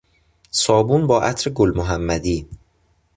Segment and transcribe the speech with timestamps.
[0.51, 2.49] صابون با عطر گل محمدی